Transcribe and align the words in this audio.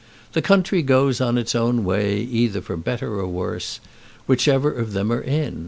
The 0.31 0.41
country 0.41 0.81
goes 0.81 1.21
on 1.21 1.37
its 1.37 1.53
own 1.53 1.83
way, 1.83 2.17
either 2.21 2.59
for 2.59 2.75
better 2.75 3.19
or 3.19 3.27
for 3.27 3.27
worse, 3.27 3.79
whichever 4.25 4.71
of 4.71 4.93
them 4.93 5.11
are 5.11 5.21
in. 5.21 5.59